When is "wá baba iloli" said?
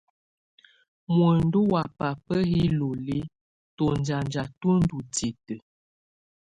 1.71-3.19